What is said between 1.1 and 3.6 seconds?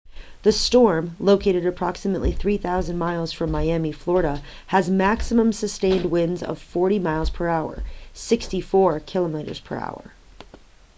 located approximately 3,000 miles from